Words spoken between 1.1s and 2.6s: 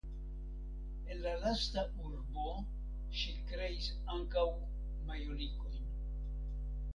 En la lasta urbo